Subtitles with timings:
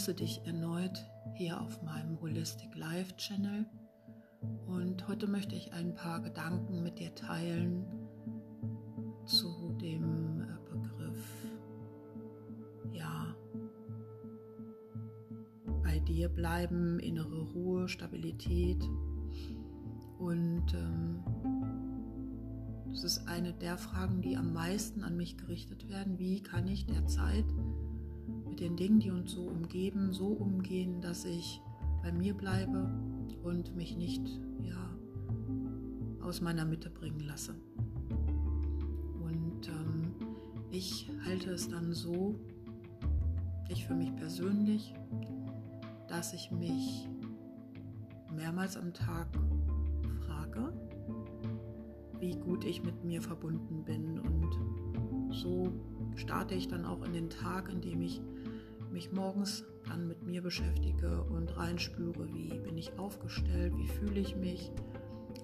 [0.00, 1.04] begrüße dich erneut
[1.34, 3.66] hier auf meinem Holistic Life Channel
[4.66, 7.84] und heute möchte ich ein paar Gedanken mit dir teilen
[9.26, 11.22] zu dem äh, Begriff,
[12.92, 13.36] ja,
[15.82, 18.82] bei dir bleiben, innere Ruhe, Stabilität
[20.18, 21.22] und ähm,
[22.88, 26.18] das ist eine der Fragen, die am meisten an mich gerichtet werden.
[26.18, 27.44] Wie kann ich derzeit
[28.60, 31.62] den Dingen, die uns so umgeben, so umgehen, dass ich
[32.02, 32.90] bei mir bleibe
[33.42, 34.22] und mich nicht
[34.62, 34.96] ja,
[36.22, 37.54] aus meiner Mitte bringen lasse.
[39.22, 40.14] Und ähm,
[40.70, 42.38] ich halte es dann so,
[43.68, 44.94] ich für mich persönlich,
[46.08, 47.08] dass ich mich
[48.34, 49.28] mehrmals am Tag
[50.26, 50.72] frage,
[52.18, 54.18] wie gut ich mit mir verbunden bin.
[54.20, 55.72] Und so
[56.16, 58.20] starte ich dann auch in den Tag, indem ich
[58.92, 64.36] mich morgens dann mit mir beschäftige und reinspüre, wie bin ich aufgestellt, wie fühle ich
[64.36, 64.70] mich,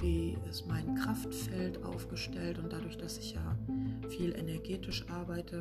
[0.00, 3.58] wie ist mein Kraftfeld aufgestellt und dadurch, dass ich ja
[4.08, 5.60] viel energetisch arbeite,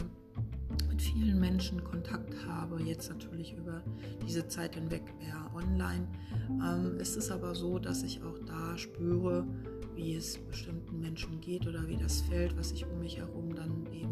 [0.90, 3.84] mit vielen Menschen Kontakt habe, jetzt natürlich über
[4.26, 6.08] diese Zeit hinweg eher online,
[6.50, 9.46] ähm, ist es aber so, dass ich auch da spüre,
[9.96, 13.71] wie es bestimmten Menschen geht oder wie das Feld, was sich um mich herum dann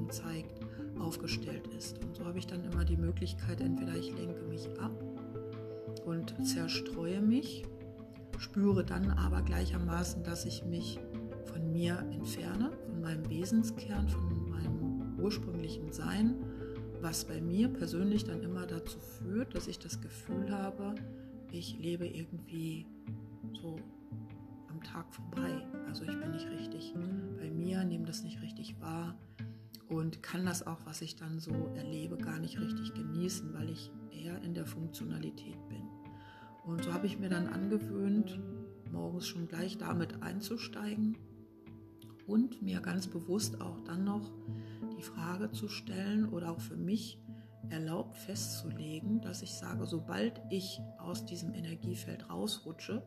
[0.09, 0.59] zeigt,
[0.99, 2.03] aufgestellt ist.
[2.03, 4.91] Und so habe ich dann immer die Möglichkeit, entweder ich lenke mich ab
[6.05, 7.63] und zerstreue mich,
[8.37, 10.99] spüre dann aber gleichermaßen, dass ich mich
[11.45, 16.35] von mir entferne, von meinem Wesenskern, von meinem ursprünglichen Sein,
[17.01, 20.95] was bei mir persönlich dann immer dazu führt, dass ich das Gefühl habe,
[21.51, 22.85] ich lebe irgendwie
[23.61, 23.77] so
[24.69, 25.65] am Tag vorbei.
[25.87, 26.93] Also ich bin nicht richtig
[27.39, 29.15] bei mir, nehme das nicht richtig wahr
[30.09, 33.91] und kann das auch, was ich dann so erlebe, gar nicht richtig genießen, weil ich
[34.09, 35.83] eher in der Funktionalität bin.
[36.65, 38.39] Und so habe ich mir dann angewöhnt,
[38.91, 41.15] morgens schon gleich damit einzusteigen
[42.25, 44.31] und mir ganz bewusst auch dann noch
[44.97, 47.19] die Frage zu stellen oder auch für mich
[47.69, 53.03] erlaubt festzulegen, dass ich sage, sobald ich aus diesem Energiefeld rausrutsche,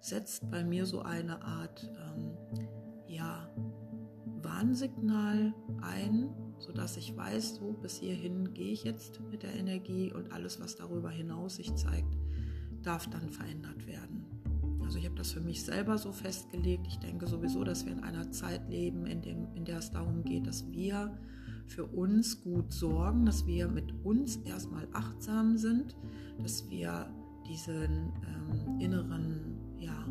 [0.00, 2.30] setzt bei mir so eine Art ähm,
[3.06, 3.46] ja,
[4.42, 5.52] Warnsignal
[5.82, 10.60] ein, sodass ich weiß, so bis hierhin gehe ich jetzt mit der Energie und alles,
[10.60, 12.16] was darüber hinaus sich zeigt,
[12.82, 14.24] darf dann verändert werden.
[14.82, 16.86] Also ich habe das für mich selber so festgelegt.
[16.86, 20.22] Ich denke sowieso, dass wir in einer Zeit leben, in, dem, in der es darum
[20.22, 21.18] geht, dass wir
[21.66, 25.96] für uns gut sorgen, dass wir mit uns erstmal achtsam sind,
[26.40, 27.08] dass wir
[27.48, 30.06] diesen ähm, inneren ja,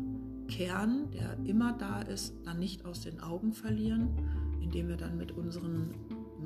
[0.48, 4.10] Kern, der immer da ist, dann nicht aus den Augen verlieren,
[4.60, 5.94] indem wir dann mit unseren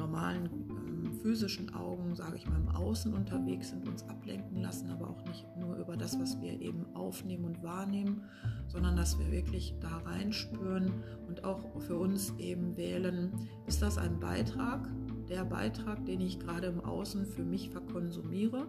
[0.01, 5.11] normalen ähm, physischen Augen, sage ich mal, im Außen unterwegs sind, uns ablenken lassen, aber
[5.11, 8.25] auch nicht nur über das, was wir eben aufnehmen und wahrnehmen,
[8.69, 10.93] sondern dass wir wirklich da reinspüren
[11.29, 13.33] und auch für uns eben wählen,
[13.67, 14.89] ist das ein Beitrag,
[15.29, 18.67] der Beitrag, den ich gerade im Außen für mich verkonsumiere.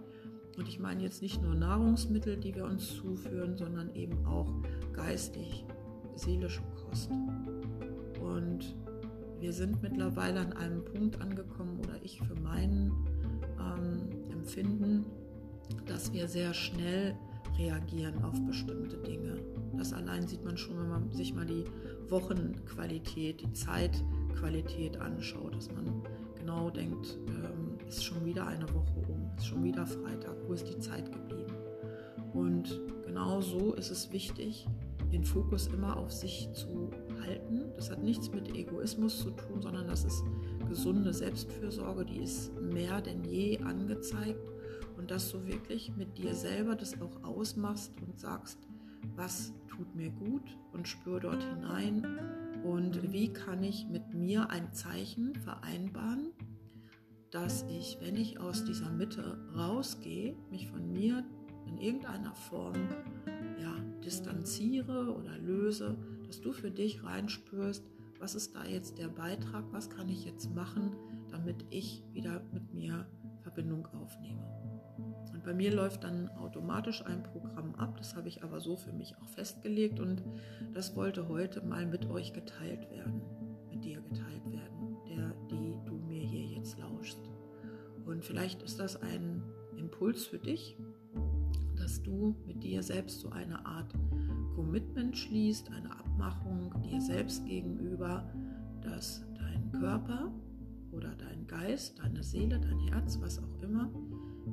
[0.57, 4.53] Und ich meine jetzt nicht nur Nahrungsmittel, die wir uns zuführen, sondern eben auch
[4.93, 5.65] geistig,
[6.15, 7.09] seelische Kost.
[8.21, 8.75] Und
[9.41, 12.91] wir sind mittlerweile an einem Punkt angekommen, oder ich für mein
[13.59, 15.05] ähm, Empfinden,
[15.87, 17.15] dass wir sehr schnell
[17.57, 19.39] reagieren auf bestimmte Dinge.
[19.77, 21.65] Das allein sieht man schon, wenn man sich mal die
[22.09, 26.03] Wochenqualität, die Zeitqualität anschaut, dass man
[26.37, 30.67] genau denkt, ähm, ist schon wieder eine Woche um, ist schon wieder Freitag, wo ist
[30.67, 31.53] die Zeit geblieben?
[32.33, 34.67] Und genau so ist es wichtig,
[35.11, 36.89] den Fokus immer auf sich zu
[37.21, 37.71] halten.
[37.75, 40.23] Das hat nichts mit Egoismus zu tun, sondern das ist
[40.67, 44.51] gesunde Selbstfürsorge, die ist mehr denn je angezeigt.
[44.97, 48.59] Und dass du wirklich mit dir selber das auch ausmachst und sagst,
[49.15, 52.05] was tut mir gut und spür dort hinein
[52.63, 56.31] und wie kann ich mit mir ein Zeichen vereinbaren,
[57.31, 61.23] dass ich, wenn ich aus dieser Mitte rausgehe, mich von mir
[61.65, 62.75] in irgendeiner Form
[63.59, 63.73] ja,
[64.03, 65.97] distanziere oder löse,
[66.31, 67.83] dass du für dich reinspürst,
[68.17, 70.95] was ist da jetzt der Beitrag, was kann ich jetzt machen,
[71.29, 73.05] damit ich wieder mit mir
[73.41, 74.41] Verbindung aufnehme.
[75.33, 78.93] Und bei mir läuft dann automatisch ein Programm ab, das habe ich aber so für
[78.93, 80.23] mich auch festgelegt und
[80.73, 83.21] das wollte heute mal mit euch geteilt werden,
[83.69, 87.19] mit dir geteilt werden, der, die du mir hier jetzt lauschst.
[88.05, 89.43] Und vielleicht ist das ein
[89.75, 90.77] Impuls für dich,
[91.75, 93.93] dass du mit dir selbst so eine Art
[94.55, 98.23] Commitment schließt, eine Abmachung dir selbst gegenüber,
[98.81, 100.31] dass dein Körper
[100.91, 103.89] oder dein Geist, deine Seele, dein Herz, was auch immer,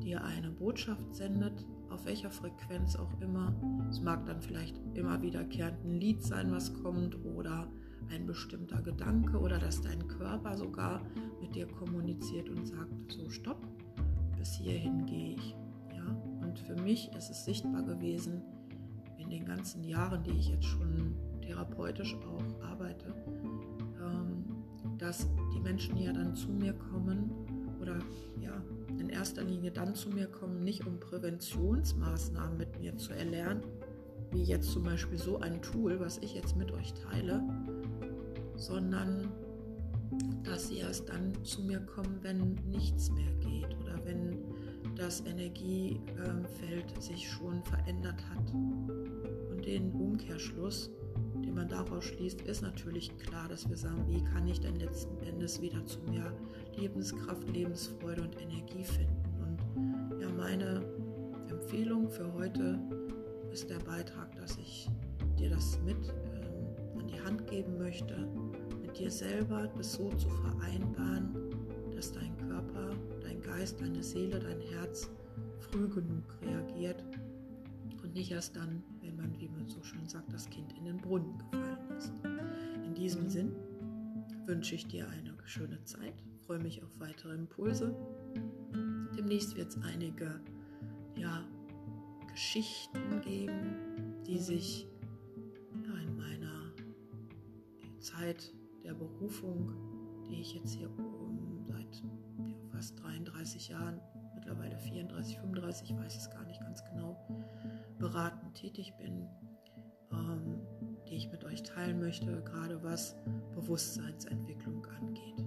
[0.02, 3.54] dir eine Botschaft sendet, auf welcher Frequenz auch immer.
[3.90, 7.68] Es mag dann vielleicht immer wiederkehrend ein Lied sein, was kommt oder
[8.10, 11.02] ein bestimmter Gedanke oder dass dein Körper sogar
[11.40, 13.66] mit dir kommuniziert und sagt, so stopp,
[14.38, 15.56] bis hierhin gehe ich.
[15.94, 16.06] Ja?
[16.40, 18.42] Und für mich ist es sichtbar gewesen
[19.18, 21.14] in den ganzen Jahren, die ich jetzt schon
[21.48, 23.14] therapeutisch auch arbeite,
[24.00, 24.44] ähm,
[24.98, 27.30] dass die Menschen ja dann zu mir kommen
[27.80, 27.98] oder
[28.40, 28.62] ja,
[28.98, 33.62] in erster Linie dann zu mir kommen, nicht um Präventionsmaßnahmen mit mir zu erlernen,
[34.30, 37.42] wie jetzt zum Beispiel so ein Tool, was ich jetzt mit euch teile,
[38.56, 39.28] sondern
[40.42, 44.38] dass sie erst dann zu mir kommen, wenn nichts mehr geht oder wenn
[44.96, 48.52] das Energiefeld sich schon verändert hat.
[48.52, 50.90] Und den Umkehrschluss,
[51.58, 55.60] man daraus schließt, ist natürlich klar, dass wir sagen, wie kann ich denn letzten Endes
[55.60, 56.32] wieder zu mehr
[56.76, 59.18] Lebenskraft, Lebensfreude und Energie finden.
[59.42, 60.80] Und ja, meine
[61.50, 62.78] Empfehlung für heute
[63.52, 64.88] ist der Beitrag, dass ich
[65.36, 68.28] dir das mit ähm, an die Hand geben möchte,
[68.80, 71.34] mit dir selber das so zu vereinbaren,
[71.96, 75.10] dass dein Körper, dein Geist, deine Seele, dein Herz
[75.58, 77.02] früh genug reagiert
[78.08, 80.96] und nicht erst dann, wenn man, wie man so schön sagt, das Kind in den
[80.96, 82.10] Brunnen gefallen ist.
[82.86, 83.54] In diesem Sinn
[84.46, 86.14] wünsche ich dir eine schöne Zeit,
[86.46, 87.94] freue mich auf weitere Impulse.
[89.14, 90.40] Demnächst wird es einige
[91.16, 91.44] ja,
[92.32, 93.76] Geschichten geben,
[94.26, 94.88] die sich
[95.84, 96.72] ja, in meiner
[98.00, 99.70] Zeit der Berufung,
[100.30, 101.94] die ich jetzt hier um, seit
[102.38, 104.00] ja, fast 33 Jahren,
[104.34, 107.18] mittlerweile 34, 35, ich weiß es gar nicht ganz genau,
[107.98, 109.26] beratend tätig bin,
[110.12, 110.60] ähm,
[111.08, 113.16] die ich mit euch teilen möchte, gerade was
[113.54, 115.44] Bewusstseinsentwicklung angeht.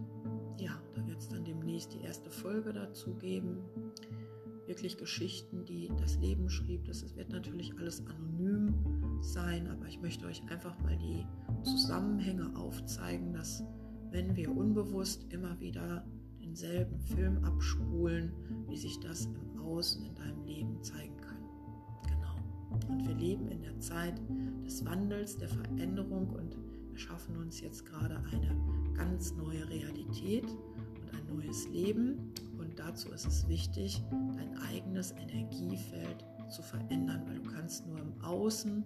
[0.58, 3.64] Ja, da wird es dann demnächst die erste Folge dazu geben.
[4.68, 6.86] Wirklich Geschichten, die das Leben schrieb.
[6.86, 11.26] Das wird natürlich alles anonym sein, aber ich möchte euch einfach mal die
[11.64, 13.64] Zusammenhänge aufzeigen, dass
[14.12, 16.06] wenn wir unbewusst immer wieder
[16.42, 18.34] denselben Film abspulen,
[18.68, 20.74] wie sich das im Außen in deinem Leben.
[20.74, 21.01] Genau.
[22.92, 24.22] Und wir leben in der Zeit
[24.66, 26.58] des Wandels, der Veränderung und
[26.90, 28.56] wir schaffen uns jetzt gerade eine
[28.96, 32.34] ganz neue Realität und ein neues Leben.
[32.58, 38.14] Und dazu ist es wichtig, dein eigenes Energiefeld zu verändern, weil du kannst nur im
[38.22, 38.84] Außen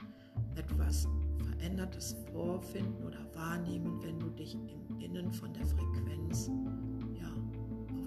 [0.55, 1.07] etwas
[1.43, 6.51] Verändertes vorfinden oder wahrnehmen, wenn du dich im Innen von der Frequenz
[7.19, 7.31] ja,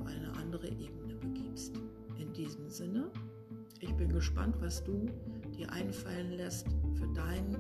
[0.01, 1.75] auf eine andere Ebene begibst.
[2.19, 3.11] In diesem Sinne,
[3.81, 5.07] ich bin gespannt, was du
[5.59, 7.57] dir einfallen lässt für deinen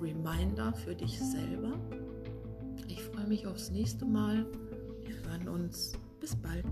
[0.00, 1.78] Reminder für dich selber.
[2.88, 4.44] Ich freue mich aufs nächste Mal.
[5.04, 5.92] Wir hören uns.
[6.20, 6.64] Bis bald.